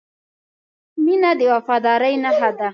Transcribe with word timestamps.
•مینه 1.03 1.31
د 1.39 1.41
وفادارۍ 1.53 2.15
نښه 2.23 2.49
ده. 2.57 2.67